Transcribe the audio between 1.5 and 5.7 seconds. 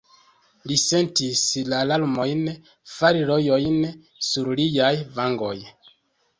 la larmojn fari rojojn sur liaj vangoj.